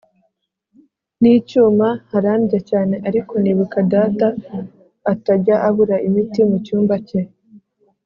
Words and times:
nicyuma 1.21 1.87
harandya 2.11 2.59
cyane 2.69 2.95
ariko 3.07 3.33
nibuka 3.43 3.77
data 3.93 4.27
atajya 5.11 5.55
abura 5.67 5.95
imiti 6.07 6.39
mucyumba 6.49 6.95
cye 7.07 7.21